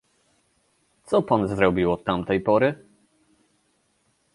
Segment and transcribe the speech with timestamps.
[1.03, 2.85] Co pan zrobił od tamtej pory?